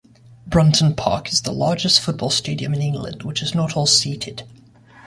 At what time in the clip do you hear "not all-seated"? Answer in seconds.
3.53-4.41